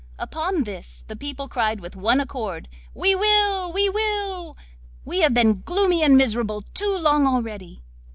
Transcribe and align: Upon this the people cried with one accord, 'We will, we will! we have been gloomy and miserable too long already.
Upon 0.17 0.63
this 0.63 1.03
the 1.07 1.15
people 1.15 1.47
cried 1.47 1.79
with 1.79 1.95
one 1.95 2.19
accord, 2.19 2.67
'We 2.95 3.13
will, 3.17 3.71
we 3.71 3.87
will! 3.87 4.57
we 5.05 5.19
have 5.19 5.35
been 5.35 5.61
gloomy 5.61 6.01
and 6.01 6.17
miserable 6.17 6.63
too 6.73 6.97
long 6.97 7.27
already. 7.27 7.83